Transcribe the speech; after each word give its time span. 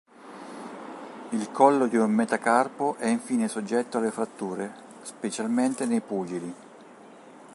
Il 1.29 1.51
collo 1.51 1.85
di 1.85 1.95
un 1.95 2.09
metacarpo 2.11 2.95
è 2.95 3.05
infine 3.07 3.47
soggetto 3.47 3.99
alle 3.99 4.09
fratture, 4.09 4.73
specialmente 5.03 5.85
nei 5.85 6.01
pugili. 6.01 6.53